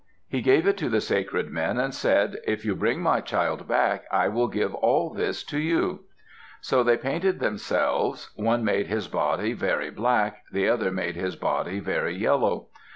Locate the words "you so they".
5.59-6.97